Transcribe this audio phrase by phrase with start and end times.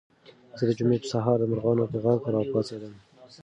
[0.57, 2.93] زه د جمعې په سهار د مرغانو په غږ راپاڅېدم.